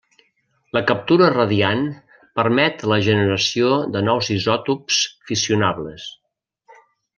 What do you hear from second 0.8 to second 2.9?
captura radiant permet